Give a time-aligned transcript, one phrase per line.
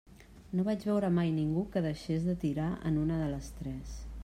[0.59, 3.97] No vaig veure mai ningú que deixés de tirar en una de les tres.